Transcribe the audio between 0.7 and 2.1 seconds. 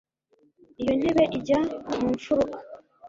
iyo ntebe ijya mu